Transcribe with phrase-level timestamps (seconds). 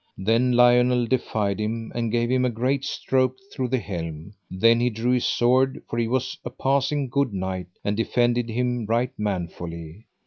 [0.17, 4.33] Then Lionel defied him, and gave him a great stroke through the helm.
[4.49, 8.87] Then he drew his sword, for he was a passing good knight, and defended him
[8.87, 10.07] right manfully.